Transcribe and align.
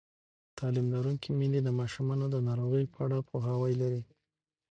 تعلیم 0.57 0.87
لرونکې 0.95 1.29
میندې 1.39 1.61
د 1.63 1.69
ماشومانو 1.79 2.25
د 2.31 2.35
ناروغۍ 2.47 2.85
په 2.93 2.99
اړه 3.05 3.17
پوهاوی 3.29 3.73
لري. 3.81 4.01